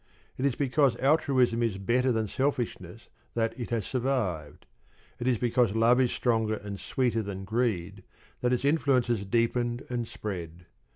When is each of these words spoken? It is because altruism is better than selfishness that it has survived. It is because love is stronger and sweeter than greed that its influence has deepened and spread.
It 0.35 0.45
is 0.45 0.55
because 0.55 0.97
altruism 0.97 1.61
is 1.61 1.77
better 1.77 2.11
than 2.11 2.27
selfishness 2.27 3.07
that 3.35 3.53
it 3.59 3.69
has 3.69 3.85
survived. 3.85 4.65
It 5.19 5.27
is 5.27 5.37
because 5.37 5.75
love 5.75 5.99
is 6.01 6.11
stronger 6.11 6.55
and 6.55 6.79
sweeter 6.79 7.21
than 7.21 7.43
greed 7.43 8.01
that 8.39 8.51
its 8.51 8.65
influence 8.65 9.05
has 9.09 9.25
deepened 9.25 9.85
and 9.91 10.07
spread. 10.07 10.65